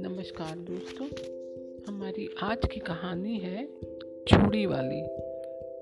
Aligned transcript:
नमस्कार 0.00 0.56
दोस्तों, 0.58 1.06
हमारी 1.88 2.30
आज 2.42 2.58
की 2.72 2.80
कहानी 2.80 3.38
है 3.38 3.66
चूड़ी 4.28 4.66
वाली। 4.66 5.02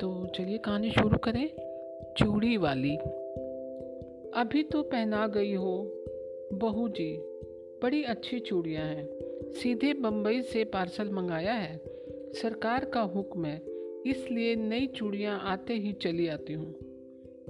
तो 0.00 0.26
चलिए 0.26 0.58
कहानी 0.58 0.90
शुरू 0.90 1.18
करें, 1.18 1.50
चूड़ी 2.18 2.56
वाली। 2.56 2.96
अभी 4.34 4.62
तो 4.62 4.82
पहना 4.82 5.26
गई 5.26 5.54
हो, 5.54 5.92
बहू 6.52 6.88
जी, 6.88 7.16
बड़ी 7.82 8.04
अच्छी 8.04 8.38
चूड़ियाँ 8.38 8.84
हैं। 8.84 9.08
सीधे 9.52 9.92
बम्बई 9.92 10.42
से 10.42 10.64
पार्सल 10.64 11.10
मंगाया 11.10 11.52
है। 11.52 11.80
सरकार 12.32 12.84
का 12.84 13.00
हुक्म 13.00 13.44
है, 13.44 13.62
इसलिए 14.06 14.56
नई 14.56 14.86
चूड़ियाँ 14.86 15.40
आते 15.42 15.74
ही 15.74 15.92
चली 15.92 16.28
आती 16.28 16.52
हूँ। 16.52 16.85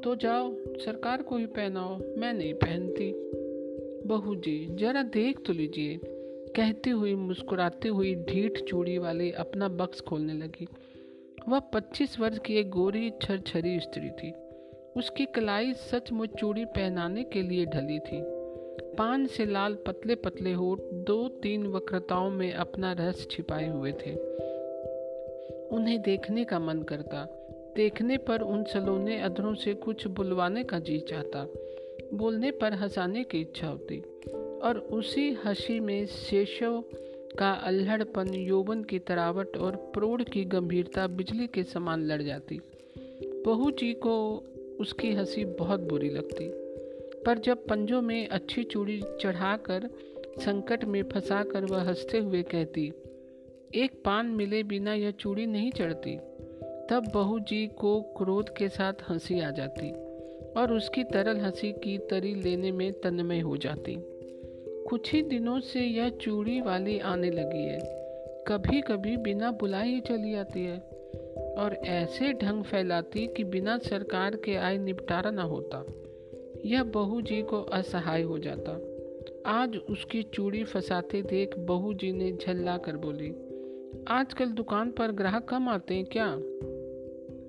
तो 0.05 0.15
जाओ, 0.15 0.57
सरकार 0.57 1.23
को 1.23 1.37
ही 1.37 1.47
पहनाओ। 1.47 1.99
मैं 2.17 2.33
नहीं 2.33 2.55
पहनती। 2.55 3.13
बहू 4.09 4.35
जी, 4.35 4.69
जरा 4.71 5.03
देख 5.03 5.39
तो 5.47 5.53
लीजिए। 5.53 6.01
कहती 6.57 6.91
हुई, 6.91 7.15
मुस्कुराती 7.15 7.89
हुई 7.89 8.15
ढीठ 8.15 8.63
चूड़ी 8.63 8.99
वाली 8.99 9.33
अपना 9.33 9.69
बक्स 9.69 10.01
खोलने 10.01 10.33
लगी। 10.33 10.69
वह 11.49 11.59
पच्चीस 11.59 12.21
वर्ष 12.21 12.39
की 12.39 12.55
एक 12.55 12.71
गोरी, 12.71 13.13
छरछरी 13.23 13.81
स्त्री 13.81 14.11
थी। 14.11 14.35
उसकी 14.97 15.25
कलाई 15.25 15.73
सचमुच 15.75 16.31
चूड़ी 16.31 16.65
पहनाने 16.65 17.25
के 17.25 17.43
लिए 17.43 17.67
ढली 17.67 17.99
थी। 17.99 18.23
पान 18.99 19.27
से 19.27 19.47
लाल 19.47 19.75
पतले 19.75 20.15
पतले 20.15 20.53
होठ 20.53 20.81
दो 20.81 21.29
तीन 21.29 21.67
वक्रताओं 21.67 22.31
में 22.31 22.53
अपना 22.53 22.93
रस 22.93 23.29
छिपाए 23.31 23.69
हुए 23.69 23.93
थे। 23.93 24.15
उन्हें 25.69 26.03
देखने 26.03 26.45
का 26.45 26.59
मन 26.59 26.83
करता। 26.83 27.36
देखने 27.77 28.17
पर 28.17 28.41
उन 28.41 28.65
सलोने 28.65 29.21
अधरों 29.21 29.55
से 29.55 29.75
कुछ 29.75 30.07
बुलवाने 30.07 30.65
का 30.65 30.79
जी 30.79 30.99
चाहता, 30.99 31.49
बोलने 32.15 32.51
पर 32.51 32.73
हंसाने 32.73 33.25
की 33.25 33.41
इच्छा 33.41 33.67
होती। 33.67 34.01
और 34.63 34.79
उसी 34.79 35.31
हँसी 35.45 35.81
में 35.81 36.07
शेषव 36.07 36.85
का 37.39 37.53
अल्हड़पन, 37.53 38.35
यौवन 38.35 38.85
की 38.85 38.99
तरावट 38.99 39.57
और 39.57 39.77
प्रोढ़ 39.77 40.23
की 40.23 40.45
गंभीरता 40.45 41.07
बिजली 41.07 41.47
के 41.47 41.63
समान 41.63 42.05
लड़ 42.05 42.23
जाती। 42.23 42.61
बहू 43.47 43.71
जी 43.71 43.93
को 43.93 44.45
उसकी 44.81 45.13
हँसी 45.13 45.45
बहुत 45.45 45.81
बुरी 45.81 46.11
लगती। 46.11 46.51
पर 47.23 47.39
जब 47.39 47.67
पंजों 47.67 48.03
में 48.03 48.29
अच्छी 48.29 48.65
चूड़ी 48.65 49.03
चढ़ाकर 49.21 49.91
संकट 50.39 50.85
में 50.85 51.03
फंसाकर 51.03 51.65
वह 51.65 51.83
हँसते 51.83 52.19
हुए 52.19 52.43
कहती, 52.43 52.93
एक 53.75 54.03
पान 54.05 54.27
मिले 54.27 54.63
बिना 54.63 54.95
यह 54.95 55.11
चूड़ी 55.11 55.47
नहीं 55.47 55.71
चढ़ती। 55.73 56.19
तब 56.91 57.09
बहू 57.15 57.39
जी 57.39 57.67
को 57.67 58.01
क्रोध 58.01 58.57
के 58.57 58.69
साथ 58.69 58.93
हँसी 59.09 59.41
आ 59.41 59.51
जाती 59.51 59.91
और 60.53 60.73
उसकी 60.73 61.05
तरल 61.05 61.37
हँसी 61.37 61.73
की 61.73 61.99
तरी 61.99 62.35
लेने 62.35 62.73
में 62.73 62.93
तन्मय 62.93 63.41
हो 63.41 63.57
जाती। 63.57 63.97
कुछ 64.89 65.13
ही 65.13 65.23
दिनों 65.23 65.61
से 65.61 65.81
यह 65.81 66.09
चूड़ी 66.09 66.61
वाली 66.61 66.99
आने 66.99 67.31
लगी 67.31 67.65
है। 67.65 67.79
कभी 68.49 68.81
कभी 68.81 69.17
बिना 69.17 69.51
बुलाए 69.51 69.89
ही 69.89 70.01
चली 70.01 70.35
आती 70.35 70.65
है 70.65 70.79
और 71.59 71.79
ऐसे 71.85 72.33
ढंग 72.33 72.65
फैलाती 72.65 73.27
कि 73.27 73.45
बिना 73.45 73.79
सरकार 73.79 74.37
के 74.37 74.57
आय 74.57 74.79
निपटारा 74.79 75.31
न 75.31 75.39
होता। 75.39 75.85
यह 76.65 76.83
बहू 76.83 77.21
जी 77.21 77.43
को 77.43 77.63
असहाय 77.63 78.23
हो 78.23 78.39
जाता। 78.39 78.81
आज 79.47 79.77
उसकी 79.77 80.23
चूड़ी 80.23 80.65
फंसाते 80.65 81.23
देख 81.23 81.59
बहू 81.59 81.95
जी 81.95 82.13
ने 82.13 82.33
झल्ला 82.33 82.77
कर 82.77 82.97
बोली, 82.97 83.35
आजकल 84.09 84.47
दुकान 84.47 84.91
पर 84.91 85.13
ग्राहक 85.13 85.45
कम 85.45 85.69
आते 85.69 85.95
हैं 85.95 86.05
क्या? 86.05 86.27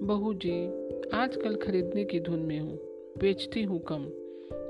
बहू 0.01 0.33
जी, 0.33 0.67
आजकल 1.13 1.55
खरीदने 1.55 2.03
की 2.05 2.19
धुन 2.19 2.39
में 2.39 2.59
हूँ, 2.59 2.77
बेचती 3.17 3.63
हूँ 3.63 3.79
कम। 3.79 4.03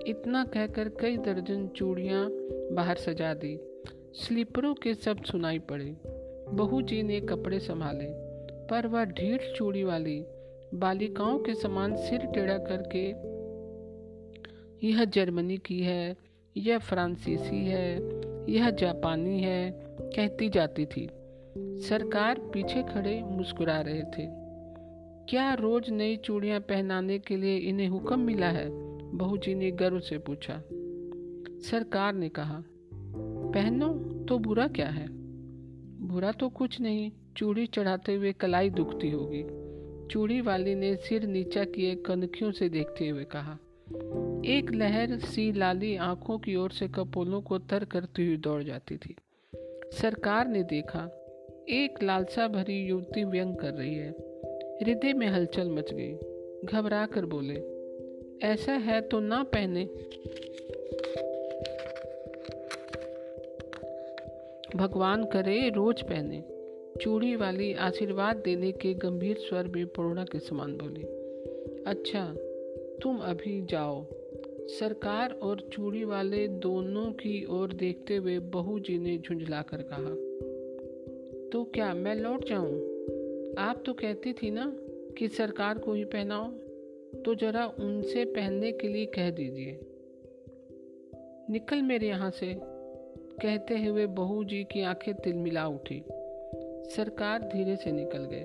इतना 0.07 0.43
कहकर 0.43 0.89
कई 0.89 1.17
दर्जन 1.17 1.67
चूड़ियाँ 1.67 2.29
बाहर 2.71 2.95
सजा 2.95 3.33
दी। 3.33 3.59
स्लीपरों 4.13 4.73
के 4.73 4.93
शब्द 4.93 5.23
सुनाई 5.23 5.59
पड़े। 5.59 5.97
बहू 6.53 6.81
जी 6.81 7.03
ने 7.03 7.19
कपड़े 7.21 7.59
संभाले, 7.59 8.05
पर 8.67 8.87
वह 8.87 9.05
ढीठ 9.05 9.41
चूड़ी 9.57 9.83
वाली 9.83 10.23
बालिकाओं 10.73 11.39
के 11.39 11.55
समान 11.55 11.95
सिर 11.95 12.19
टेढ़ा 12.19 12.57
करके, 12.57 13.05
यह 14.87 15.05
जर्मनी 15.05 15.57
की 15.57 15.79
है, 15.79 16.15
यह 16.57 16.77
फ्रांसीसी 16.77 17.65
है, 17.65 17.95
यह 18.49 18.69
जापानी 18.69 19.41
है, 19.41 19.71
कहती 20.01 20.49
जाती 20.49 20.85
थी। 20.85 21.09
सरकार 21.57 22.39
पीछे 22.39 22.83
खड़े 22.83 23.23
मुस्कुरा 23.23 23.81
रहे 23.81 24.01
थे। 24.01 24.46
क्या 25.29 25.53
रोज 25.53 25.89
नई 25.89 26.15
चूड़ियाँ 26.15 26.59
पहनाने 26.59 27.19
के 27.19 27.35
लिए 27.35 27.57
इन्हें 27.57 27.87
हुक्म 27.87 28.19
मिला 28.19 28.47
है? 28.47 28.69
बहू 29.17 29.37
जी 29.37 29.55
ने 29.55 29.71
गर्व 29.71 29.99
से 29.99 30.17
पूछा। 30.17 30.61
सरकार 31.69 32.13
ने 32.13 32.29
कहा, 32.29 32.63
पहनो 33.53 33.93
तो 34.25 34.37
बुरा 34.39 34.67
क्या 34.67 34.87
है? 34.87 35.07
बुरा 36.07 36.31
तो 36.31 36.49
कुछ 36.49 36.81
नहीं, 36.81 37.11
चूड़ी 37.37 37.65
चढ़ाते 37.65 38.13
हुए 38.13 38.31
कलाई 38.33 38.69
दुखती 38.69 39.09
होगी। 39.11 39.43
चूड़ी 40.07 40.41
वाली 40.41 40.75
ने 40.75 40.95
सिर 40.95 41.27
नीचा 41.27 41.63
किए 41.63 41.95
कनखियों 41.95 42.51
से 42.51 42.69
देखते 42.69 43.09
हुए 43.09 43.23
कहा, 43.23 43.57
एक 44.45 44.71
लहर 44.71 45.17
सी 45.19 45.51
लाली 45.51 45.95
आँखों 45.95 46.37
की 46.37 46.55
ओर 46.55 46.71
से 46.71 46.87
कपोलों 46.87 47.41
को 47.41 47.59
तर 47.59 47.85
करती 47.85 48.27
हुई 48.27 48.37
दौड़ 48.37 48.63
जाती 48.63 48.97
थी। 48.97 49.15
सरकार 49.93 50.47
ने 50.47 50.63
देखा, 50.63 51.05
एक 51.69 52.03
लालसा 52.03 52.47
भरी 52.47 52.79
युवती 52.85 53.23
व्यंग 53.23 53.55
कर 53.55 53.73
रही 53.73 53.95
है। 53.95 54.26
हृदय 54.81 55.13
में 55.13 55.27
हलचल 55.27 55.69
मच 55.69 55.93
गई। 55.93 56.13
घबरा 56.65 57.05
कर 57.05 57.25
बोले, 57.25 57.61
ऐसा 58.47 58.73
है 58.73 59.01
तो 59.01 59.19
ना 59.19 59.43
पहने। 59.43 59.85
भगवान 64.75 65.23
करे, 65.23 65.69
रोज 65.69 66.01
पहने। 66.01 66.43
चूड़ी 67.01 67.35
वाली 67.35 67.73
आशीर्वाद 67.73 68.37
देने 68.37 68.71
के 68.71 68.93
गंभीर 68.93 69.37
स्वर 69.37 69.67
में 69.67 69.85
पूर्णा 69.87 70.23
के 70.23 70.39
समान 70.39 70.77
बोली 70.77 71.03
अच्छा 71.83 72.35
तुम 73.03 73.17
अभी 73.17 73.61
जाओ। 73.65 74.05
सरकार 74.69 75.31
और 75.31 75.59
चूड़ी 75.73 76.03
वाले 76.03 76.47
दोनों 76.47 77.11
की 77.11 77.45
ओर 77.49 77.73
देखते 77.73 78.15
हुए 78.15 78.39
बहू 78.39 78.79
जी 78.79 78.97
ने 78.97 79.17
झुंझलाकर 79.17 79.77
कहा 79.77 80.15
तो 81.49 81.63
क्या 81.63 81.93
मैं 81.93 82.15
लौट 82.15 82.47
जाऊँ? 82.49 82.96
आप 83.57 83.83
तो 83.85 83.93
कहती 83.93 84.33
थी 84.33 84.51
ना 84.51 84.73
कि 85.17 85.27
सरकार 85.27 85.77
को 85.77 85.93
ही 85.93 86.03
पहनाओ 86.03 86.45
तो 87.21 87.35
जरा 87.35 87.65
उनसे 87.65 88.25
पहनने 88.25 88.71
के 88.71 88.87
लिए 88.87 89.05
कह 89.05 89.29
दीजिए। 89.29 89.79
निकल 91.49 91.81
मेरे 91.81 92.07
यहाँ 92.07 92.31
से, 92.31 92.53
कहते 93.41 93.83
हुए 93.83 94.05
बहू 94.05 94.43
जी 94.43 94.63
की 94.63 94.81
आँखें 94.81 95.13
तिलमिला 95.13 95.67
उठी। 95.67 96.03
सरकार 96.95 97.41
धीरे 97.41 97.75
से 97.75 97.91
निकल 97.91 98.25
गए। 98.25 98.43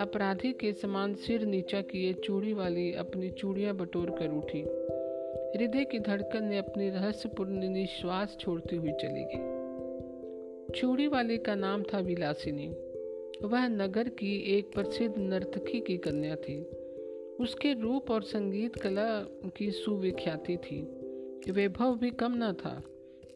अपराधी 0.00 0.52
के 0.52 0.72
समान 0.72 1.14
सिर 1.14 1.46
नीचा 1.46 1.80
किए 1.80 2.12
चूड़ी 2.12 2.52
वाली 2.52 2.92
अपनी 2.92 3.30
चूड़ियाँ 3.30 3.74
बटोर 3.74 4.10
कर 4.10 4.28
उठी। 4.28 4.60
हृदय 5.58 5.84
की 5.84 5.98
धड़कन 5.98 6.44
ने 6.44 6.58
अपनी 6.58 6.90
रहस्यपूर्ण 6.90 7.68
निश्वास 7.68 8.36
छोड़ती 8.40 8.76
हुई 8.76 8.92
चली 8.92 9.24
गई। 9.24 9.62
चूड़ी 10.80 11.06
वाली 11.06 11.38
का 11.38 11.54
नाम 11.54 11.82
था 11.82 11.98
विलासिनी। 11.98 12.74
वह 13.44 13.68
नगर 13.68 14.08
की 14.08 14.36
एक 14.36 14.72
प्रसिद्ध 14.72 15.18
नर्तकी 15.18 15.80
की 15.80 15.98
कन्या 15.98 16.36
थी। 16.36 16.62
उसके 17.40 17.80
रूप 17.80 18.10
और 18.10 18.22
संगीत 18.22 18.76
कला 18.76 19.20
की 19.56 19.70
सुविख्याति 19.70 20.56
थी। 20.56 20.82
वैभव 21.52 21.98
भी 21.98 22.10
कम 22.10 22.32
न 22.34 22.52
था। 22.52 22.82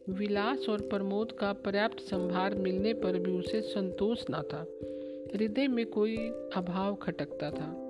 विलास 0.09 0.69
और 0.69 0.81
प्रमोद 0.81 1.31
का 1.31 1.53
पर्याप्त 1.53 1.99
संभार 1.99 2.55
मिलने 2.55 2.93
पर 2.93 3.19
भी 3.19 3.31
उसे 3.31 3.61
संतोष 3.61 4.23
न 4.31 4.33
था। 4.33 4.67
हृदय 5.35 5.67
में 5.67 5.85
कोई 5.85 6.17
अभाव 6.55 6.95
खटकता 6.95 7.51
था। 7.51 7.83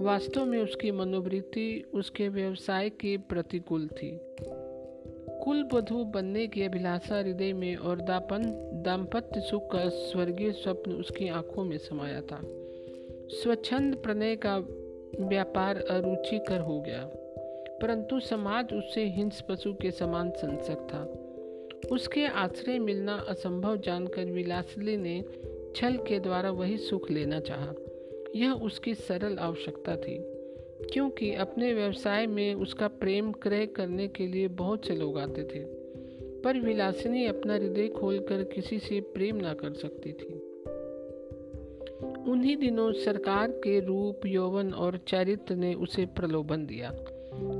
वास्तव 0.00 0.44
में 0.44 0.62
उसकी 0.62 0.90
मनोवृत्ति 0.90 1.84
उसके 1.94 2.28
व्यवसाय 2.28 2.90
के 2.90 3.16
प्रतिकूल 3.16 3.88
थी। 3.88 4.20
कुल 5.44 5.62
बधु 5.62 6.04
बनने 6.04 6.46
की 6.46 6.62
अभिलाषा 6.62 7.18
हृदय 7.18 7.52
में 7.52 7.76
और 7.76 8.00
दापन, 8.00 8.42
दाम्पत्य 8.84 9.40
सुख 9.40 9.70
का 9.72 9.88
स्वर्गीय 9.88 10.52
स्वप्न 10.52 10.92
उसकी 10.92 11.28
आँखों 11.28 11.64
में 11.64 11.78
समाया 11.78 12.20
था। 12.20 12.40
स्वच्छंद 13.30 13.96
प्रणय 13.96 14.36
का 14.36 14.56
व्यापार 15.20 15.76
अरुचिकर 15.76 16.60
हो 16.60 16.80
गया, 16.80 17.10
परंतु 17.82 18.20
समाज 18.20 18.72
उससे 18.72 19.04
हिंस 19.04 19.40
पशु 19.40 19.72
के 19.72 19.90
समान 19.90 20.30
संसक 20.30 20.86
था। 20.92 21.04
उसके 21.92 22.26
आश्रय 22.26 22.78
मिलना 22.78 23.14
असंभव 23.28 23.76
जानकर 23.76 24.24
विलासली 24.24 24.96
ने 24.96 25.24
छल 25.76 25.96
के 25.96 26.18
द्वारा 26.20 26.50
वही 26.50 26.76
सुख 26.78 27.10
लेना 27.10 27.40
चाहा। 27.40 27.72
यह 28.36 28.52
उसकी 28.52 28.94
सरल 28.94 29.38
आवश्यकता 29.38 29.96
थी। 29.96 30.18
क्योंकि 30.82 31.34
अपने 31.34 31.72
व्यवसाय 31.74 32.26
में 32.26 32.54
उसका 32.54 32.88
प्रेम 32.88 33.32
क्रय 33.32 33.66
करने 33.66 34.08
के 34.08 34.26
लिए 34.26 34.48
बहुत 34.48 34.86
से 34.86 34.96
लोग 34.96 35.18
आते 35.18 35.42
थे, 35.44 35.64
पर 36.40 36.60
विलासिनी 36.60 37.26
अपना 37.26 37.54
हृदय 37.54 37.88
खोलकर 37.88 38.42
किसी 38.44 38.78
से 38.78 39.00
प्रेम 39.00 39.36
ना 39.36 39.54
कर 39.54 39.72
सकती 39.72 40.12
थी। 40.12 40.34
उन्हीं 42.30 42.56
दिनों 42.56 42.92
सरकार 42.92 43.50
के 43.50 43.80
रूप, 43.80 44.26
यौवन 44.26 44.72
और 44.72 44.96
चरित्र 45.08 45.54
ने 45.54 45.74
उसे 45.74 46.06
प्रलोभन 46.06 46.66
दिया। 46.66 46.90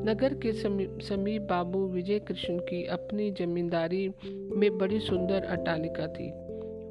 नगर 0.05 0.35
के 0.35 0.53
समीप 0.53 1.43
बाबू 1.43 1.87
विजय 1.89 2.19
कृष्ण 2.19 2.59
की 2.59 2.85
अपनी 2.87 3.31
जमींदारी 3.31 4.09
में 4.27 4.79
बड़ी 4.79 5.01
सुंदर 5.01 5.45
अटालिका 5.45 6.07
थी। 6.07 6.31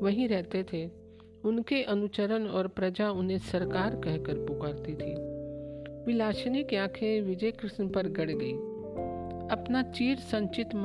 वहीं 0.06 0.28
रहते 0.28 0.64
थे। 0.64 0.90
उनके 1.46 1.82
अनुचरण 1.84 2.48
और 2.48 2.68
प्रजा 2.68 3.12
उन्हें 3.12 3.38
सरकार 3.38 3.96
कहकर 3.96 4.34
पुकारती 4.34 4.94
थी। 4.94 5.27
विलासिनी 6.08 6.64
की 6.64 6.76
आँखें 6.76 7.22
विजय 7.22 7.52
कृष्ण 7.52 7.88
पर 7.88 8.08
गड़ 8.08 8.32
गई। 8.32 8.54
अपना 9.52 9.84
चीर 9.84 10.18
संचित 10.18 10.76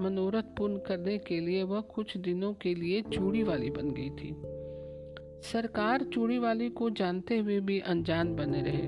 मनोरथ 0.00 0.56
पूर्ण 0.56 0.76
करने 0.76 1.18
के 1.18 1.40
लिए 1.40 1.62
वह 1.62 1.80
कुछ 1.80 2.16
दिनों 2.16 2.54
के 2.54 2.74
लिए 2.74 3.02
चूड़ी 3.02 3.42
वाली 3.42 3.70
बन 3.70 3.90
गई 3.90 4.10
थी। 4.10 4.36
सरकार 5.42 6.02
चूड़ी 6.02 6.38
वाली 6.38 6.68
को 6.68 6.90
जानते 6.90 7.38
हुए 7.38 7.60
भी 7.60 7.80
अनजान 7.80 8.36
बने 8.36 8.62
रहे। 8.62 8.86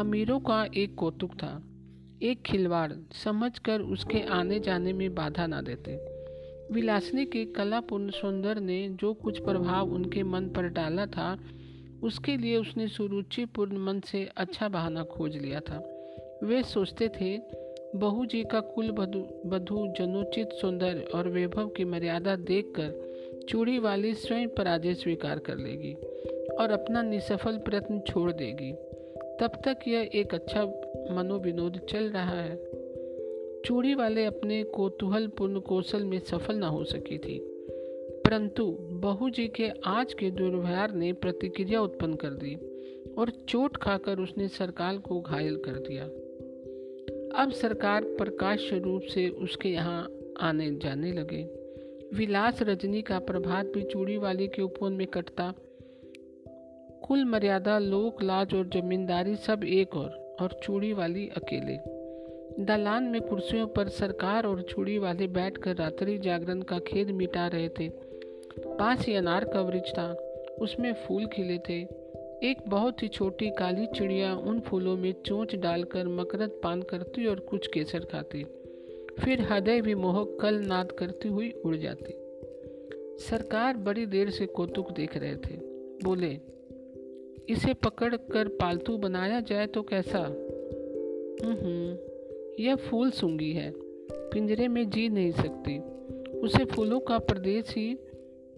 अमीरों 0.00 0.40
का 0.40 0.68
एक 0.76 0.94
कौतुक 0.94 1.32
था। 1.34 1.62
एक 2.22 2.42
खिलवाड़, 2.42 2.92
समझकर 3.24 3.80
उसके 3.80 4.20
आने 4.20 4.60
जाने 4.60 4.92
में 4.92 5.14
बाधा 5.14 5.46
ना 5.46 5.62
देते। 5.62 6.16
विलासनी 6.74 7.24
के 7.24 7.44
कलापूर्ण 7.44 8.10
सुंदर 8.10 8.60
ने 8.60 8.88
जो 8.88 9.14
कुछ 9.14 9.38
प्रभाव 9.38 9.92
उनके 9.92 10.22
मन 10.22 10.48
पर 10.48 10.68
डाला 10.68 11.06
था 11.06 11.38
उसके 12.02 12.36
लिए 12.36 12.56
उसने 12.56 12.88
सुरुचिपूर्ण 12.88 13.78
मन 13.78 14.00
से 14.00 14.28
अच्छा 14.36 14.68
बहाना 14.68 15.02
खोज 15.02 15.36
लिया 15.36 15.60
था। 15.60 15.92
वे 16.42 16.62
सोचते 16.62 17.08
थे, 17.08 17.38
बहू 17.96 18.26
जी 18.26 18.44
का 18.44 18.60
कुल 18.60 18.90
बधु 18.90 19.94
जनोचित 19.98 20.48
सुंदर 20.52 21.04
और 21.14 21.28
वैभव 21.28 21.68
की 21.68 21.84
मर्यादा 21.84 22.36
देखकर 22.36 23.06
चूड़ी 23.48 23.78
वाली 23.78 24.14
स्वयं 24.14 24.48
पराजय 24.48 24.94
स्वीकार 24.94 25.38
कर 25.38 25.56
लेगी 25.56 25.94
और 26.56 26.70
अपना 26.70 27.02
निसफल 27.02 27.58
प्रयत्न 27.58 28.00
छोड़ 28.00 28.32
देगी। 28.32 28.72
तब 29.40 29.52
तक 29.64 29.78
यह 29.88 30.10
एक 30.14 30.34
अच्छा 30.34 30.64
मनोविनोद 31.10 31.78
चल 31.78 32.10
रहा 32.10 32.40
है। 32.42 32.56
चूड़ी 33.64 33.94
वाले 33.94 34.24
अपने 34.24 34.62
कौतूहलपूर्ण 34.62 35.60
कौशल 35.60 36.04
में 36.04 36.18
सफल 36.18 36.56
न 36.56 36.62
हो 36.62 36.84
सकी 36.84 37.18
थी। 37.18 37.55
परंतु 38.26 38.76
बहू 38.80 39.30
जी 39.30 39.48
के 39.48 39.68
आज 39.86 40.14
के 40.14 40.30
दुर्व्यवहार 40.30 40.94
ने 40.94 41.12
प्रतिक्रिया 41.12 41.80
उत्पन्न 41.80 42.14
कर 42.14 42.30
दी 42.30 42.54
और 43.18 43.30
चोट 43.30 43.76
खाकर 43.76 44.18
उसने 44.18 44.48
सरकार 44.48 44.96
को 44.96 45.20
घायल 45.20 45.56
कर 45.56 45.72
दिया। 45.72 46.04
अब 47.42 47.50
सरकार 47.50 48.02
प्रकाश 48.02 48.70
रूप 48.72 49.02
से 49.02 49.28
उसके 49.28 49.68
यहाँ 49.68 50.10
आने 50.40 50.70
जाने 50.70 51.12
लगे। 51.12 51.42
विलास 52.14 52.62
रजनी 52.62 53.02
का 53.02 53.18
प्रभात 53.18 53.66
भी 53.66 53.82
चूड़ी 53.82 54.16
वाली 54.16 54.48
के 54.48 54.62
उपवन 54.62 54.92
में 54.92 55.06
कटता। 55.06 55.54
कुल 57.08 57.24
मर्यादा, 57.24 57.78
लोक 57.78 58.22
लाज 58.22 58.54
और 58.54 58.68
जमींदारी 58.68 59.36
सब 59.36 59.64
एक 59.64 59.96
और 59.96 60.36
और 60.40 60.60
चूड़ी 60.62 60.92
वाली 60.92 61.28
अकेले। 61.28 61.78
दलान 62.64 63.04
में 63.04 63.20
कुर्सियों 63.20 63.66
पर 63.66 63.88
सरकार 63.88 64.46
और 64.46 64.62
चूड़ी 64.62 64.98
वाले 64.98 65.26
बैठकर 65.26 65.76
रात्रि 65.76 66.18
जागरण 66.18 66.62
का 66.62 66.78
खेद 66.78 67.10
मिटा 67.10 67.46
रहे 67.46 67.68
थे। 67.68 68.05
पास 68.78 69.06
ही 69.06 69.14
अनार 69.14 69.44
का 69.44 69.60
वृक्ष 69.60 69.90
था। 69.92 70.12
उसमें 70.60 70.92
फूल 70.92 71.26
खिले 71.26 71.58
थे। 71.58 72.06
एक 72.50 72.56
बहुत 72.68 73.02
ही 73.02 73.08
छोटी 73.08 73.50
काली 73.50 73.86
चिड़िया 73.86 74.36
उन 74.36 74.60
फूलों 74.60 74.96
में 74.96 75.14
चोंच 75.26 75.54
डालकर 75.54 76.08
मकरद 76.08 76.50
पान 76.62 76.82
करती 76.82 77.26
और 77.26 77.40
कुछ 77.40 77.66
केसर 77.66 77.98
खाती। 77.98 78.44
फिर 79.20 79.40
हृदय 79.40 79.80
भी 79.80 79.94
मोहक 79.94 80.38
कल 80.40 80.54
नाद 80.54 80.92
करती 80.92 81.28
हुई 81.28 81.50
उड़ 81.50 81.76
जाती। 81.76 82.14
सरकार 83.18 83.76
बड़ी 83.76 84.06
देर 84.06 84.30
से 84.30 84.46
कौतुक 84.46 84.92
देख 84.92 85.16
रहे 85.16 85.36
थे। 85.36 85.56
बोले, 86.04 86.38
इसे 87.48 87.74
पकड़ 87.74 88.16
कर 88.16 88.48
पालतू 88.48 88.98
बनाया 88.98 89.40
जाए 89.40 89.66
तो 89.66 89.82
कैसा? 89.82 90.18
हम्म 91.46 91.98
यह 92.64 92.76
फूल 92.76 93.10
सूँगी 93.10 93.52
है। 93.52 93.72
पिंजरे 94.12 94.68
में 94.68 94.90
जी 94.90 95.08
नहीं 95.08 95.30
सकती। 95.30 95.78
उसे 96.38 96.64
फूलों 96.64 97.00
का 97.00 97.18
प्रदेश 97.18 97.70
ही 97.70 97.98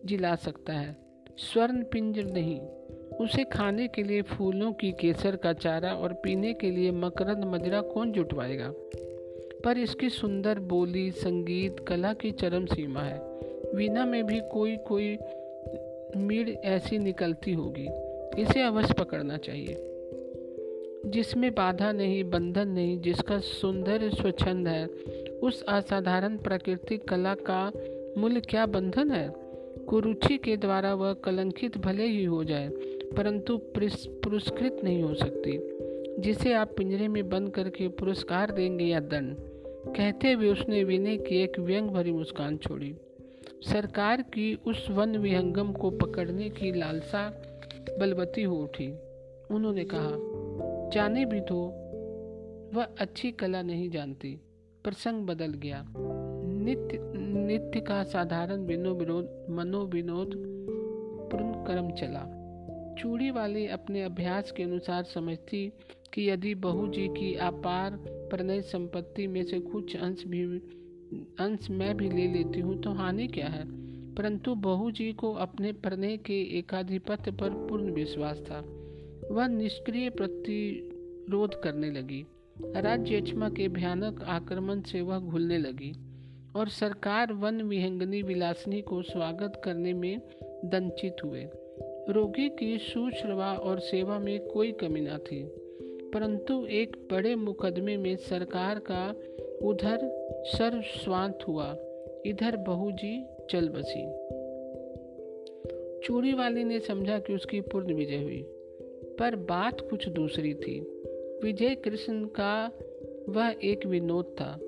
जिला 0.07 0.37
सकता 0.37 0.73
है। 0.73 0.97
स्वर्ण 1.39 1.85
पिंजर 1.85 2.25
नहीं। 2.25 2.61
उसे 3.21 3.45
खाने 3.45 3.89
के 3.89 4.03
लिए 4.03 4.23
फूलों 4.23 4.73
की 4.73 4.93
केसर 4.93 5.37
का 5.37 5.53
चारा 5.53 5.93
और 5.93 6.13
पीने 6.13 6.55
के 6.55 6.71
लिए 6.71 6.91
मकरंद 6.91 7.45
मजरा 7.45 7.81
कौन 7.81 8.13
जुटवाएगा? 8.13 8.75
पर 9.65 9.79
इसकी 9.79 10.11
सुंदर 10.11 10.59
बोली, 10.59 11.11
संगीत, 11.11 11.81
कला 11.81 12.13
की 12.13 12.31
चरम 12.31 12.67
सीमा 12.67 13.01
है। 13.01 13.21
वीणा 13.75 14.07
में 14.07 14.27
भी 14.27 14.41
कोई 14.41 14.77
कोई 14.77 15.19
मीड़ 16.17 16.51
ऐसी 16.51 16.99
निकलती 16.99 17.53
होगी। 17.53 17.87
इसे 18.43 18.63
अवश्य 18.63 18.95
पकड़ना 18.95 19.37
चाहिए। 19.37 19.77
जिसमें 21.07 21.55
बाधा 21.55 21.93
नहीं, 21.93 22.31
बंधन 22.31 22.69
नहीं, 22.69 23.01
जिसका 23.01 23.39
सुंदर 23.39 24.11
स्वच्छंद 24.11 24.69
है, 24.69 24.87
उस 25.43 25.65
असाधारण 25.69 26.37
प्राकृतिक 26.37 27.09
कला 27.09 27.35
का 27.35 27.73
मूल्य 28.21 28.41
क्या 28.41 28.67
बंधन 28.67 29.11
है? 29.11 29.48
कुरुचि 29.89 30.37
के 30.39 30.57
द्वारा 30.57 30.95
वह 30.95 31.13
कलंकित 31.15 31.79
भले 31.79 32.07
ही 32.07 32.25
हो 32.25 32.43
जाए, 32.45 32.69
परंतु 33.17 33.57
पुरस्कृत 33.75 34.81
नहीं 34.85 35.03
हो 35.03 35.15
सकती, 35.15 35.59
जिसे 36.23 36.53
आप 36.53 36.75
पिंजरे 36.77 37.09
में 37.09 37.29
बंद 37.29 37.51
करके 37.51 37.89
पुरस्कार 37.89 38.51
देंगे 38.51 38.85
या 38.85 39.01
दंड। 39.01 39.37
कहते 39.97 40.33
हुए 40.33 40.51
उसने 40.51 40.85
विनय 40.85 41.17
की 41.17 41.43
एक 41.43 41.59
व्यंग 41.59 41.91
भरी 41.91 42.13
मुस्कान 42.13 42.57
छोड़ी। 42.57 42.95
सरकार 43.63 44.23
की 44.23 44.55
उस 44.67 44.87
वन 44.91 45.17
विहंगम 45.17 45.73
को 45.73 45.91
पकड़ने 45.91 46.49
की 46.51 46.73
लालसा 46.73 47.29
बलवती 47.99 48.43
हो 48.43 48.57
उठी। 48.57 48.93
उन्होंने 49.51 49.85
कहा, 49.85 50.11
जाने 50.95 51.25
भी 51.25 51.41
तो 51.41 51.65
वह 52.75 52.89
अच्छी 52.99 53.31
कला 53.31 53.63
नहीं 53.63 53.91
जानती, 53.91 54.39
प्रसंग 54.85 55.27
बदल 55.27 55.53
गया। 55.57 55.85
नित्य 56.69 56.99
नित्य 57.17 57.81
का 57.81 58.05
साधारण 58.05 58.61
विनोद, 58.61 59.47
मनोविनोद 59.51 60.31
पूर्ण 61.33 61.53
कर्म 61.53 61.91
चला। 61.91 62.35
चूड़ी 62.99 63.31
वाली 63.31 63.67
अपने 63.67 64.03
अभ्यास 64.03 64.53
के 64.53 64.63
अनुसार 64.63 65.03
समझती 65.03 65.73
कि 66.15 66.31
यदि 66.31 66.55
बहू 66.55 66.89
जी 66.89 67.09
की 67.09 67.35
अपार 67.35 67.91
प्रणय 68.09 68.61
संपत्ति 68.61 69.27
में 69.27 69.45
से 69.45 69.61
कुछ 69.61 69.97
अंश 69.97 70.25
भी, 70.25 70.43
अंश 71.41 71.71
मैं 71.71 71.97
भी 71.97 72.11
ले 72.11 72.29
लेती 72.29 72.61
हूँ 72.61 72.83
तो 72.83 72.91
हानि 72.91 73.27
क्या 73.27 73.47
है? 73.47 73.65
परंतु 74.15 74.55
बहू 74.55 74.91
जी 74.91 75.13
को 75.13 75.33
अपने 75.33 75.73
प्रणय 75.73 76.17
के 76.17 76.59
एकाधिपत्य 76.59 77.31
पर 77.31 77.51
पूर्ण 77.51 77.91
विश्वास 77.91 78.39
था। 78.39 78.61
वह 79.31 79.47
निष्क्रिय 79.47 80.11
प्रतिरोध 80.11 81.63
करने 81.63 81.91
लगी। 81.91 82.27
राज्य 82.77 83.25
के 83.39 83.69
भयानक 83.69 84.23
आक्रमण 84.23 84.81
से 84.81 85.01
वह 85.01 85.19
घुलने 85.19 85.59
लगी। 85.59 86.08
और 86.57 86.69
सरकार 86.69 87.33
वन 87.33 87.63
विहंगनी 87.63 88.23
विलासनी 88.23 88.81
को 88.83 89.03
स्वागत 89.03 89.61
करने 89.65 89.93
में 89.93 90.21
दंचित 90.65 91.17
हुए। 91.25 91.45
रोगी 92.09 92.49
की 92.49 92.79
सुश्रवा 92.79 93.53
और 93.53 93.81
सेवा 93.81 94.19
में 94.19 94.49
कोई 94.49 94.73
कमी 94.73 95.01
न 95.01 95.19
थी, 95.19 95.43
परंतु 96.15 96.67
एक 96.67 96.97
बड़े 97.13 97.35
मुकदमे 97.35 97.97
में 97.97 98.17
सरकार 98.17 98.79
का 98.79 99.15
उधर 99.63 99.99
सर्वस्वांत 100.45 101.39
हुआ, 101.49 101.77
इधर 102.27 102.57
बहू 102.57 102.91
जी 102.93 103.25
चल 103.51 103.69
बसी। 103.69 104.07
चूड़ी 106.07 106.33
वाली 106.33 106.65
ने 106.65 106.81
समझा 106.81 107.19
कि 107.19 107.35
उसकी 107.35 107.61
पूर्ण 107.61 107.95
विजय 107.95 108.23
हुई, 108.23 108.43
पर 109.19 109.37
बात 109.37 109.81
कुछ 109.81 110.09
दूसरी 110.09 110.55
थी। 110.55 110.81
विजय 111.43 111.75
कृष्ण 111.75 112.25
का 112.25 112.71
वह 113.29 113.55
एक 113.65 113.87
विनोद 113.87 114.25
था। 114.25 114.59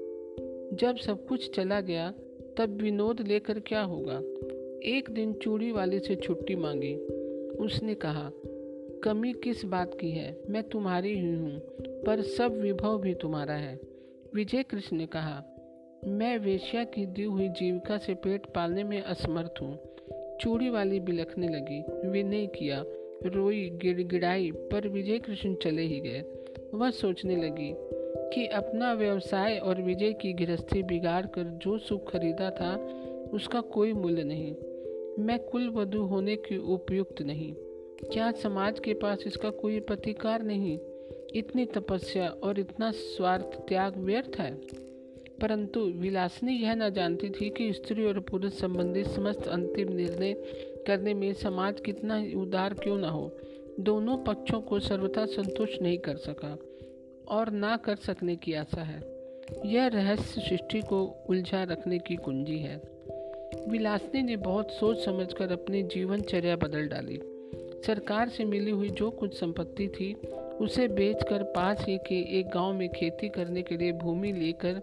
जब 0.73 0.97
सब 0.97 1.27
कुछ 1.27 1.57
चला 1.57 1.81
गया, 1.81 2.15
तब 2.59 2.79
विनोद 2.83 3.21
लेकर 3.21 3.61
क्या 3.61 3.83
होगा? 3.83 4.19
एक 4.85 5.11
दिन 5.11 5.33
चूड़ी 5.33 5.73
वाले 5.73 5.99
से 5.99 6.17
छुट्टी 6.17 6.55
मांगी। 6.55 6.95
उसने 7.55 7.95
कहा, 7.95 8.31
कमी 9.05 9.33
किस 9.33 9.65
बात 9.65 9.99
की 10.01 10.11
है? 10.11 10.43
मैं 10.51 10.63
तुम्हारी 10.63 11.15
ही 11.15 11.35
हूँ, 11.35 11.61
पर 11.81 12.23
सब 12.23 12.61
विभव 12.61 13.01
भी 13.01 13.15
तुम्हारा 13.15 13.55
है। 13.55 13.81
विजय 14.35 14.63
कृष्ण 14.63 14.97
ने 14.97 15.07
कहा, 15.07 15.45
मैं 16.07 16.39
वेश्या 16.39 16.85
की 16.85 17.07
दी 17.07 17.23
हुई 17.23 17.49
जीविका 17.49 17.99
से 17.99 18.15
पेट 18.15 18.47
पालने 18.47 18.85
में 18.85 19.03
असमर्थ 19.03 19.55
हूँ। 19.63 19.79
चूड़ी 20.41 20.69
वाली 20.69 21.01
बिलखने 21.01 21.49
लगी। 21.49 22.09
विनय 22.09 22.47
किया। 22.47 22.85
रोई, 23.27 23.71
गिड़गिड़ाई, 23.71 24.51
पर 24.51 24.89
विजय 24.89 25.19
कृष्ण 25.19 25.55
चले 25.55 25.83
ही 25.83 26.01
गए। 26.01 26.25
वह 26.75 26.91
सोचने 26.91 27.37
लगी 27.37 27.75
कि 28.35 28.47
अपना 28.47 28.93
व्यवसाय 28.93 29.59
और 29.59 29.83
विजय 29.83 30.13
की 30.13 30.33
गृहस्थी 30.33 30.83
बिगाड़ 30.83 31.27
कर 31.27 31.43
जो 31.43 31.79
सुख 31.79 32.13
खरीदा 32.13 32.51
था, 32.51 32.77
उसका 33.33 33.61
कोई 33.61 33.93
मूल्य 33.93 34.25
नहीं। 34.25 34.55
मैं 35.19 35.39
कुल 35.39 35.69
वधु 35.69 36.03
होने 36.03 36.37
की 36.37 36.59
उपयुक्त 36.59 37.23
नहीं। 37.23 37.55
क्या 38.13 38.33
समाज 38.33 38.81
के 38.81 38.95
पास 38.95 39.25
इसका 39.27 39.51
कोई 39.51 39.81
प्रतिकार 39.81 40.43
नहीं? 40.43 40.79
इतनी 41.35 41.67
तपस्या 41.67 42.29
और 42.29 42.59
इतना 42.59 42.91
स्वार्थ 42.91 43.45
त्याग 43.45 43.97
व्यर्थ 43.97 44.37
है। 44.39 44.55
परंतु 45.41 45.81
विलासनी 45.81 46.53
यह 46.53 46.75
न 46.75 46.91
जानती 46.91 47.31
थी 47.31 47.51
कि 47.51 47.73
स्त्री 47.73 48.07
और 48.07 48.21
पुरुष 48.21 48.53
संबंधी 48.53 49.05
समस्त 49.05 49.49
अंतिम 49.49 49.93
निर्णय 49.93 50.33
करने 50.87 51.15
में 51.15 51.33
समाज 51.33 51.81
कितना 51.81 52.27
उदार 52.37 52.75
क्यों 52.75 52.99
न 52.99 53.05
हो। 53.05 53.33
दोनों 53.81 54.19
पक्षों 54.19 54.61
को 54.61 54.81
सर्वथा 54.81 55.27
संतुष्ट 55.27 55.83
नहीं 55.83 55.99
कर 55.99 56.17
सका। 56.17 56.59
और 57.31 57.51
ना 57.51 57.77
कर 57.77 57.97
सकने 57.97 58.37
की 58.37 58.53
आशा 58.53 58.83
है। 58.83 59.03
यह 59.67 59.87
रहस्य 59.87 60.41
सृष्टि 60.41 60.81
को 60.81 61.25
उलझा 61.31 61.63
रखने 61.63 61.99
की 61.99 62.17
कुंजी 62.17 62.59
है। 62.59 62.81
विलासनी 63.69 64.23
ने 64.23 64.37
बहुत 64.37 64.71
सोच 64.71 65.05
समझकर 65.05 65.53
अपनी 65.53 65.83
जीवनचर्या 65.83 66.57
बदल 66.57 66.89
डाली। 66.89 67.21
सरकार 67.87 68.29
से 68.29 68.45
मिली 68.45 68.71
हुई 68.71 68.89
जो 68.89 69.11
कुछ 69.11 69.41
संपत्ति 69.41 69.89
थी, 69.89 70.15
उसे 70.61 70.89
बेचकर 70.89 71.43
पास 71.43 71.87
ही 71.89 71.99
के 71.99 72.39
एक 72.39 72.49
गाँव 72.49 72.73
में 72.73 72.89
खेती 72.89 73.29
करने 73.29 73.63
के 73.63 73.77
लिए 73.77 73.93
भूमि 73.93 74.33
लेकर 74.33 74.83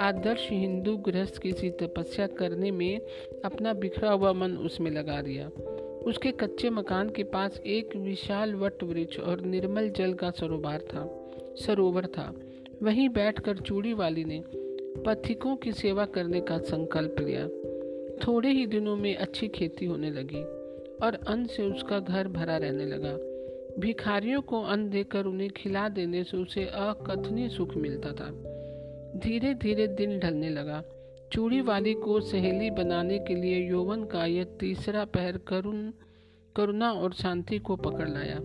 आदर्श 0.00 0.48
हिंदू 0.50 0.96
गृहस्थ 0.96 1.38
की 1.38 1.52
तपस्या 1.70 2.26
करने 2.26 2.70
में 2.70 3.00
अपना 3.44 3.72
बिखरा 3.72 4.10
हुआ 4.10 4.32
मन 4.32 4.52
उसमें 4.52 4.90
लगा 4.90 5.22
दिया। 5.22 5.48
उसके 6.06 6.32
कच्चे 6.32 6.70
मकान 6.70 7.10
के 7.10 7.22
पास 7.22 7.60
एक 7.66 7.96
विशाल 7.96 8.54
वट 8.54 8.82
वृक्ष 8.82 9.18
और 9.18 9.40
निर्मल 9.40 9.90
जल 9.90 10.14
का 10.14 10.30
सरोवर 10.30 10.78
था। 10.78 11.27
सरोवर 11.66 12.06
था। 12.06 12.34
वहीं 12.82 13.08
बैठकर 13.08 13.56
चूड़ी 13.56 13.92
वाली 13.92 14.24
ने 14.24 14.42
पथिकों 15.06 15.56
की 15.56 15.72
सेवा 15.72 16.04
करने 16.04 16.40
का 16.40 16.58
संकल्प 16.58 17.16
लिया। 17.20 17.48
थोड़े 18.26 18.50
ही 18.50 18.66
दिनों 18.66 18.96
में 18.96 19.16
अच्छी 19.16 19.48
खेती 19.48 19.86
होने 19.86 20.10
लगी 20.10 20.42
और 21.06 21.18
अन्न 21.28 21.46
से 21.46 21.62
उसका 21.62 21.98
घर 22.00 22.28
भरा 22.28 22.56
रहने 22.56 22.86
लगा। 22.86 23.16
भिखारियों 23.78 24.40
को 24.40 24.62
अन्न 24.62 24.90
देकर 24.90 25.24
उन्हें 25.24 25.50
खिला 25.50 25.88
देने 25.88 26.24
से 26.24 26.36
उसे 26.36 26.64
अकथनीय 26.64 27.48
सुख 27.48 27.76
मिलता 27.76 28.12
था। 28.12 28.30
धीरे 29.16 29.54
धीरे 29.54 29.86
दिन 29.88 30.18
ढलने 30.18 30.50
लगा। 30.50 30.84
चूड़ी 31.32 31.60
वाली 31.60 31.94
को 31.94 32.20
सहेली 32.20 32.70
बनाने 32.70 33.18
के 33.18 33.34
लिए 33.34 33.68
यौवन 33.68 34.04
का 34.04 34.26
यह 34.26 34.44
तीसरा 34.44 35.04
पहर 35.04 35.38
करुण, 35.38 35.90
करुणा 36.56 36.92
और 36.92 37.12
शांति 37.12 37.58
को 37.58 37.76
पकड़ 37.76 38.08
लाया। 38.08 38.40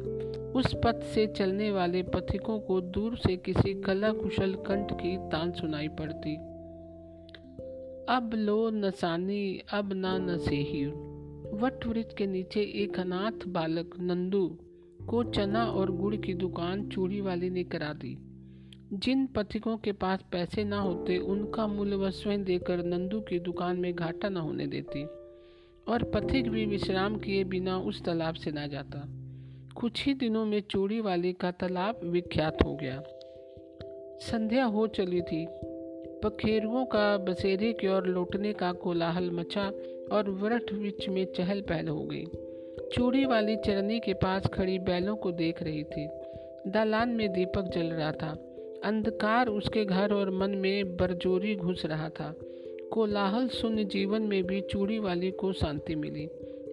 उस 0.55 0.75
पथ 0.83 1.01
से 1.01 1.27
चलने 1.27 1.71
वाले 1.71 2.03
पथिकों 2.03 2.59
को 2.59 2.81
दूर 2.81 3.17
से 3.17 3.37
किसी 3.37 3.81
कला 3.81 4.11
कुशल 4.11 4.53
कंठ 4.53 4.93
की 4.93 5.17
तान 5.17 5.51
सुनाई 5.51 5.87
पड़ती। 5.87 6.35
अब 8.09 8.31
लो 8.33 8.69
नसानी 8.69 9.61
अब 9.73 9.93
ना 9.93 10.17
नसेही 10.17 10.85
वट 11.57 11.85
वृक्ष 11.87 12.13
के 12.13 12.27
नीचे 12.27 12.61
एक 12.61 12.99
अनाथ 12.99 13.47
बालक 13.47 13.95
नंदू 13.99 14.59
को 15.09 15.23
चना 15.23 15.65
और 15.65 15.91
गुड़ 15.91 16.15
की 16.15 16.33
दुकान 16.33 16.89
चूड़ी 16.89 17.21
वाली 17.21 17.49
ने 17.49 17.63
करा 17.63 17.93
दी। 17.93 18.17
जिन 18.93 19.27
पथिकों 19.27 19.77
के 19.77 19.91
पास 19.91 20.19
पैसे 20.31 20.63
ना 20.63 20.79
होते, 20.79 21.17
उनका 21.17 21.67
मूल्य 21.67 21.95
वह 21.95 22.09
स्वयं 22.09 22.43
देकर 22.43 22.83
नंदू 22.83 23.19
की 23.19 23.39
दुकान 23.39 23.77
में 23.77 23.95
घाटा 23.95 24.29
न 24.29 24.37
होने 24.37 24.67
देती। 24.67 25.03
और 25.87 26.03
पथिक 26.03 26.49
भी 26.49 26.65
विश्राम 26.65 27.15
किए 27.15 27.43
बिना 27.43 27.77
उस 27.77 28.03
तालाब 28.03 28.35
से 28.35 28.51
ना 28.51 28.67
जाता। 28.67 29.22
कुछ 29.83 30.05
ही 30.05 30.13
दिनों 30.13 30.45
में 30.45 30.61
चूड़ी 30.61 31.01
वाली 31.01 31.33
का 31.33 31.51
तालाब 31.51 31.99
विख्यात 32.03 32.57
हो 32.65 32.75
गया। 32.75 33.03
संध्या 34.19 34.65
हो 34.65 34.87
चली 34.87 35.21
थी। 35.21 35.47
पखेरुओं 36.23 36.85
का 36.85 37.17
बसेरे 37.17 37.73
की 37.73 37.87
ओर 37.87 38.07
लौटने 38.07 38.53
का 38.53 38.71
कोलाहल 38.71 39.31
मचा 39.31 39.71
और 40.11 40.29
वृक्ष 40.29 40.73
वृक्ष 40.73 41.09
में 41.09 41.25
चहल 41.25 41.61
पहल 41.61 41.87
हो 41.87 42.03
गई। 42.03 42.25
चूड़ी 42.93 43.25
वाली 43.25 43.55
चरनी 43.55 43.99
के 43.99 44.13
पास 44.13 44.47
खड़ी 44.47 44.79
बैलों 44.79 45.15
को 45.15 45.31
देख 45.31 45.63
रही 45.63 45.83
थी। 45.83 46.07
दालान 46.67 47.09
में 47.09 47.33
दीपक 47.33 47.61
जल 47.61 47.85
रहा 47.85 48.11
था। 48.11 48.37
अंधकार 48.83 49.47
उसके 49.47 49.85
घर 49.85 50.13
और 50.13 50.31
मन 50.31 50.49
में 50.49 50.97
बरजोरी 50.97 51.55
घुस 51.55 51.85
रहा 51.85 52.09
था। 52.09 52.35
कोलाहल 52.93 53.47
शून्य 53.47 53.83
जीवन 53.83 54.21
में 54.21 54.43
भी 54.43 54.61
चूड़ी 54.61 54.99
वाली 54.99 55.31
को 55.31 55.53
शांति 55.53 55.95
मिली। 55.95 56.29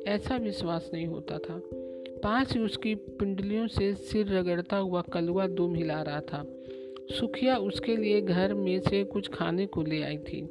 ऐसा 0.06 0.36
विश्वास 0.36 0.90
नहीं 0.94 1.06
होता 1.06 1.38
था। 1.38 1.62
पास 2.24 2.52
ही 2.52 2.60
उसकी 2.60 2.94
पिंडलियों 2.94 3.66
से 3.66 3.94
सिर 3.94 4.26
रगड़ता 4.28 4.76
हुआ 4.76 5.02
कलुआ 5.02 5.46
दुम 5.46 5.74
हिला 5.74 6.02
रहा 6.02 6.20
था। 6.20 6.44
सुखिया 7.10 7.56
उसके 7.56 7.96
लिए 7.96 8.20
घर 8.20 8.54
में 8.54 8.80
से 8.80 9.04
कुछ 9.04 9.28
खाने 9.28 9.66
को 9.66 9.82
ले 9.82 10.02
आई 10.02 10.18
थी, 10.18 10.42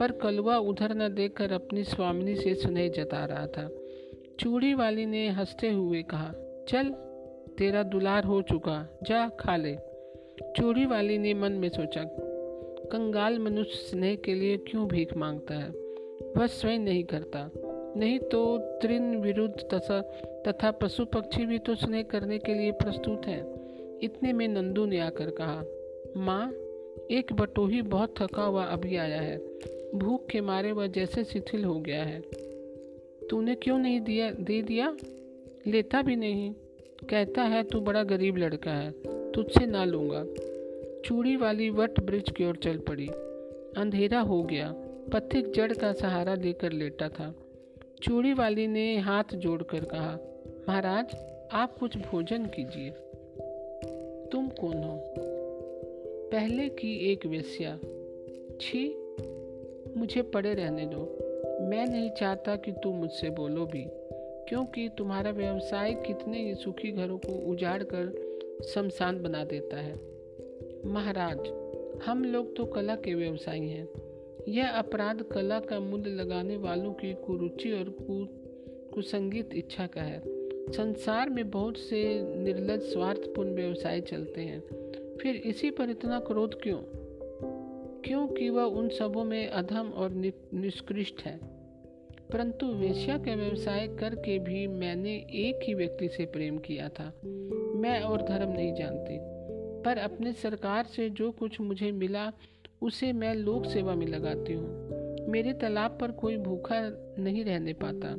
पर 0.00 0.12
कलुआ 0.12 0.56
उधर 0.56 0.94
न 0.94 1.14
देखकर 1.14 1.52
अपनी 1.52 1.84
स्वामिनी 1.84 2.36
से 2.36 2.54
स्नेह 2.54 2.88
जता 2.88 3.24
रहा 3.24 3.46
था। 3.46 3.68
चूड़ी 4.40 4.74
वाली 4.74 5.06
ने 5.06 5.28
हँसते 5.28 5.70
हुए 5.70 6.02
कहा, 6.02 6.32
चल, 6.68 6.88
तेरा 7.58 7.82
दुलार 7.82 8.24
हो 8.24 8.42
चुका, 8.42 8.98
जा 9.02 9.28
खा 9.28 9.56
ले। 9.56 9.76
चूड़ी 10.56 10.86
वाली 10.86 11.18
ने 11.18 11.34
मन 11.34 11.52
में 11.52 11.68
सोचा, 11.68 12.04
कंगाल 12.92 13.38
मनुष्य 13.38 13.74
स्नेह 13.74 14.16
के 14.16 14.34
लिए 14.34 14.56
क्यों 14.56 14.88
भीख 14.88 15.16
माँगता 15.16 15.54
है? 15.54 15.70
वह 16.36 16.46
स्वयं 16.46 16.78
नहीं 16.78 17.04
करता। 17.04 17.50
नहीं 17.96 18.18
तो 18.18 18.58
तृण 18.58 19.16
विरुद्ध 19.16 19.54
तथा 19.74 20.00
तथा 20.48 20.70
पशु 20.70 21.04
पक्षी 21.04 21.46
भी 21.46 21.58
तो 21.58 21.74
स्नेह 21.74 22.02
करने 22.02 22.38
के 22.38 22.54
लिए 22.54 22.72
प्रस्तुत 22.72 23.26
हैं। 23.26 23.44
इतने 23.98 24.32
में 24.32 24.48
नंदू 24.48 24.86
ने 24.86 25.00
आकर 25.00 25.30
कहा, 25.30 25.64
माँ, 26.16 26.52
एक 27.10 27.32
बटोही 27.32 27.82
बहुत 27.82 28.14
थका 28.18 28.42
हुआ 28.42 28.64
अभी 28.64 28.96
आया 28.96 29.20
है। 29.20 29.38
भूख 29.94 30.26
के 30.26 30.40
मारे 30.40 30.72
वह 30.72 30.86
जैसे 30.86 31.24
शिथिल 31.24 31.64
हो 31.64 31.80
गया 31.80 32.04
है। 32.04 32.20
तूने 33.30 33.54
क्यों 33.54 33.78
नहीं 33.78 34.00
दिया, 34.00 34.30
दे 34.30 34.62
दिया? 34.62 34.96
लेता 35.66 36.02
भी 36.02 36.16
नहीं। 36.16 36.54
कहता 37.10 37.42
है, 37.42 37.62
तू 37.62 37.80
बड़ा 37.80 38.02
गरीब 38.02 38.36
लड़का 38.36 38.70
है, 38.70 38.90
तुझसे 39.32 39.66
ना 39.66 39.84
लूँगा। 39.84 40.24
चूड़ी 41.04 41.36
वाली 41.36 41.70
वट 41.70 42.00
ब्रिज 42.00 42.30
की 42.30 42.44
ओर 42.44 42.56
चल 42.56 42.78
पड़ी। 42.78 43.06
अंधेरा 43.76 44.20
हो 44.20 44.42
गया। 44.42 44.74
पथिक 45.12 45.52
जड़ 45.52 45.72
का 45.72 45.92
सहारा 45.92 46.34
लेकर 46.34 46.72
लेटा 46.72 47.08
था। 47.08 47.34
चूड़ी 48.02 48.32
वाली 48.32 48.66
ने 48.66 48.98
हाथ 48.98 49.24
जोड़कर 49.34 49.84
कहा, 49.84 50.18
महाराज, 50.68 51.16
आप 51.52 51.78
कुछ 51.78 51.96
भोजन 51.96 52.46
कीजिए। 52.46 52.90
तुम 54.32 54.48
कौन 54.48 54.82
हो? 54.82 55.00
पहले 56.32 56.68
की 56.68 57.12
एक 57.12 57.26
वेश्या। 57.26 57.78
छी, 58.60 58.96
मुझे 59.96 60.22
पड़े 60.22 60.54
रहने 60.54 60.86
दो। 60.86 61.18
मैं 61.60 61.86
नहीं 61.86 62.10
चाहता 62.10 62.56
कि 62.56 62.72
तुम 62.72 62.96
मुझसे 62.96 63.30
बोलो 63.30 63.66
भी, 63.66 63.84
क्योंकि 64.48 64.88
तुम्हारा 64.98 65.30
व्यवसाय 65.30 65.94
कितने 65.94 66.48
ही 66.48 66.54
सुखी 66.54 66.92
घरों 66.92 67.18
को 67.18 67.50
उजाड़ 67.50 67.82
कर 67.82 68.26
शमशान 68.74 69.22
बना 69.22 69.44
देता 69.44 69.76
है। 69.76 69.94
महाराज, 70.84 71.38
हम 72.06 72.24
लोग 72.24 72.56
तो 72.56 72.64
कला 72.64 72.96
के 72.96 73.14
व्यवसायी 73.14 73.68
हैं। 73.68 73.88
यह 74.48 74.68
अपराध 74.68 75.22
कला 75.22 75.60
का 75.60 75.80
मूल्य 75.80 76.10
लगाने 76.10 76.56
वालों 76.56 76.92
की 76.92 77.14
कुरुचि 77.14 77.72
और 77.72 77.96
कुसंगीत 78.94 79.50
इच्छा 79.54 79.86
का 79.86 80.02
है। 80.02 80.22
संसार 80.72 81.30
में 81.30 81.50
बहुत 81.50 81.76
से 81.76 82.22
निर्लज, 82.38 82.80
स्वार्थपूर्ण 82.80 83.54
व्यवसाय 83.54 84.00
चलते 84.00 84.40
हैं। 84.40 84.60
फिर 85.16 85.36
इसी 85.36 85.70
पर 85.70 85.90
इतना 85.90 86.20
क्रोध 86.20 86.62
क्यों? 86.62 86.78
क्योंकि 88.04 88.48
वह 88.48 88.62
उन 88.62 88.88
सबों 88.88 89.24
में 89.24 89.48
अधम 89.48 89.88
और 89.88 90.10
निष्कृष्ट 90.54 91.22
है। 91.22 91.40
परंतु 92.32 92.66
वेश्या 92.66 93.18
का 93.18 93.34
व्यवसाय 93.34 93.88
करके 93.88 94.38
भी 94.38 94.66
मैंने 94.66 95.14
एक 95.16 95.60
ही 95.64 95.74
व्यक्ति 95.74 96.08
से 96.08 96.24
प्रेम 96.24 96.58
किया 96.58 96.88
था। 96.88 97.20
मैं 97.74 98.00
और 98.00 98.22
धर्म 98.22 98.52
नहीं 98.52 98.74
जानती। 98.74 99.36
पर 99.82 99.98
अपने 99.98 100.32
सरकार 100.32 100.84
से 100.84 101.10
जो 101.10 101.32
कुछ 101.32 101.60
मुझे 101.60 101.92
मिला 101.92 102.32
उसे 102.86 103.12
मैं 103.12 103.34
लोक 103.34 103.64
सेवा 103.66 103.94
में 103.94 104.06
लगाती 104.06 104.52
हूँ। 104.52 104.66
मेरे 105.28 105.52
तालाब 105.52 105.98
पर 106.00 106.10
कोई 106.10 106.36
भूखा 106.36 106.74
नहीं 107.18 107.44
रहने 107.44 107.72
पाता। 107.72 108.14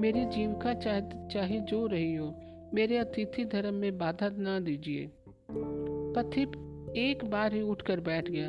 मेरी 0.00 0.24
जीविका 0.24 0.74
चाहे 0.74 1.00
चाहे 1.32 1.60
जो 1.60 1.86
रही 1.86 2.14
हो, 2.14 2.34
मेरे 2.74 2.98
अतिथि 2.98 3.44
धर्म 3.44 3.74
में 3.74 3.98
बाधा 3.98 4.30
न 4.32 4.64
दीजिए। 4.64 5.10
पथिप 6.16 6.52
एक 6.96 7.24
बार 7.24 7.54
ही 7.54 7.62
उठकर 7.62 8.00
बैठ 8.00 8.30
गया 8.30 8.48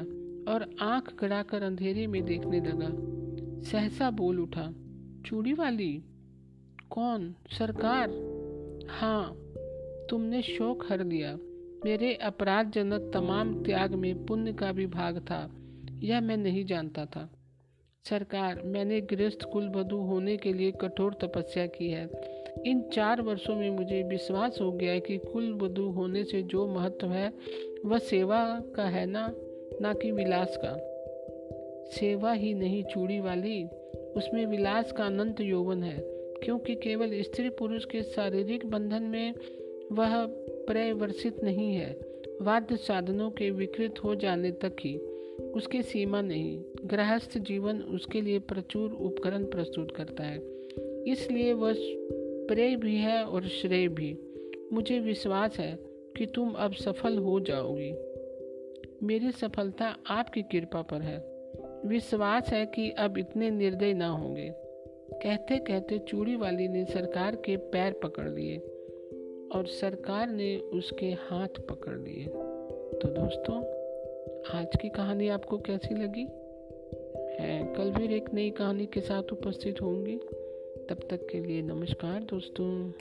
और 0.53 0.75
आँख 0.81 1.13
गड़ाकर 1.21 1.63
अंधेरे 1.63 2.07
में 2.07 2.25
देखने 2.25 2.59
लगा। 2.59 2.89
सहसा 3.61 4.11
बोल 4.11 4.39
उठा, 4.39 4.73
चूड़ी 5.25 5.53
वाली, 5.53 6.03
कौन? 6.89 7.35
सरकार? 7.51 8.09
हाँ 8.89 9.35
तुमने 10.09 10.41
शोक 10.41 10.85
हर 10.89 11.05
लिया। 11.05 11.37
मेरे 11.85 12.13
अपराधजनक 12.13 13.11
तमाम 13.13 13.63
त्याग 13.63 13.93
में 13.93 14.25
पुण्य 14.25 14.53
का 14.53 14.71
भी 14.71 14.85
भाग 14.87 15.19
था, 15.19 15.49
यह 16.03 16.21
मैं 16.21 16.37
नहीं 16.37 16.65
जानता 16.65 17.05
था। 17.05 17.29
सरकार, 18.05 18.61
मैंने 18.65 19.01
गृहस्थ 19.01 19.43
कुलवधु 19.43 19.97
होने 19.97 20.37
के 20.37 20.53
लिए 20.53 20.71
कठोर 20.71 21.13
तपस्या 21.13 21.65
की 21.65 21.89
है। 21.89 22.09
इन 22.65 22.81
चार 22.93 23.21
वर्षों 23.21 23.55
में 23.55 23.69
मुझे 23.69 24.03
विश्वास 24.03 24.57
हो 24.61 24.71
गया 24.71 24.91
है 24.91 24.99
कि 24.99 25.17
कुलवधु 25.17 25.83
होने 25.83 26.23
से 26.23 26.41
जो 26.43 26.67
महत्व 26.67 27.07
है, 27.07 27.33
वह 27.85 27.97
सेवा 27.97 28.63
का 28.75 28.83
है 28.83 29.05
ना 29.05 29.33
ना 29.81 29.93
कि 29.93 30.11
विलास 30.11 30.57
का। 30.65 30.75
सेवा 31.89 32.33
ही 32.33 32.53
नहीं, 32.53 32.83
चूड़ी 32.83 33.19
वाली, 33.19 33.63
उसमें 34.15 34.45
विलास 34.45 34.91
का 34.91 35.05
अनंत 35.05 35.41
यौवन 35.41 35.83
है, 35.83 35.97
क्योंकि 36.43 36.75
केवल 36.75 37.21
स्त्री 37.21 37.49
पुरुष 37.49 37.85
के 37.85 38.03
शारीरिक 38.03 38.65
बंधन 38.65 39.03
में 39.03 39.33
वह 39.91 40.25
पर्यवर्षित 40.67 41.43
नहीं 41.43 41.75
है। 41.75 41.99
वाद्य 42.41 42.77
साधनों 42.77 43.31
के 43.31 43.51
विकृत 43.51 43.95
हो 44.03 44.15
जाने 44.15 44.51
तक 44.51 44.75
ही 44.79 44.97
उसकी 45.55 45.81
सीमा 45.81 46.21
नहीं। 46.21 46.63
गृहस्थ 46.85 47.37
जीवन 47.37 47.81
उसके 47.81 48.21
लिए 48.21 48.39
प्रचुर 48.39 48.91
उपकरण 48.91 49.43
प्रस्तुत 49.43 49.91
करता 49.91 50.23
है। 50.23 50.41
इसलिए 51.07 51.53
वह 51.53 51.75
प्रेय 52.47 52.75
भी 52.75 52.95
है 52.95 53.23
और 53.23 53.47
श्रेय 53.47 53.87
भी। 53.87 54.17
मुझे 54.73 54.99
विश्वास 54.99 55.59
है 55.59 55.79
कि 56.17 56.25
तुम 56.25 56.51
अब 56.51 56.73
सफल 56.73 57.17
हो 57.17 57.39
जाओगी। 57.39 57.91
मेरी 59.03 59.31
सफलता 59.31 59.97
आपकी 60.07 60.41
कृपा 60.41 60.81
पर 60.81 61.01
है। 61.01 61.33
विश्वास 61.85 62.49
है 62.49 62.65
कि 62.65 62.89
अब 62.89 63.17
इतने 63.17 63.49
निर्दय 63.49 63.93
ना 63.93 64.07
होंगे। 64.07 64.51
कहते 65.13 65.57
कहते 65.57 65.99
चूड़ी 65.99 66.35
वाली 66.35 66.67
ने 66.67 66.85
सरकार 66.85 67.35
के 67.35 67.57
पैर 67.57 67.93
पकड़ 67.93 68.29
लिए। 68.29 68.72
और 69.55 69.65
सरकार 69.65 70.27
ने 70.27 70.57
उसके 70.57 71.05
हाथ 71.05 71.47
पकड़ 71.47 71.99
लिए। 71.99 72.25
तो 72.99 73.07
दोस्तों, 73.07 73.57
आज 74.59 74.67
की 74.81 74.89
कहानी 74.89 75.29
आपको 75.29 75.57
कैसी 75.57 75.95
लगी? 75.95 76.27
है, 77.43 77.73
कल 77.73 77.93
फिर 77.93 78.11
एक 78.11 78.33
नई 78.33 78.49
कहानी 78.49 78.85
के 78.85 79.01
साथ 79.01 79.23
उपस्थित 79.31 79.81
होंगी। 79.81 80.17
तब 80.89 80.99
तक 81.09 81.27
के 81.31 81.39
लिए 81.39 81.61
नमस्कार 81.61 82.23
दोस्तों। 82.23 82.91